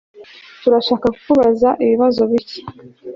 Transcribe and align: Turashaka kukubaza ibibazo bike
Turashaka 0.61 1.05
kukubaza 1.15 1.69
ibibazo 1.83 2.21
bike 2.31 2.59